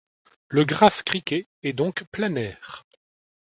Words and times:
Le 0.49 0.63
graphe 0.65 1.03
criquet 1.03 1.45
est 1.61 1.73
donc 1.73 2.05
planaire. 2.11 2.87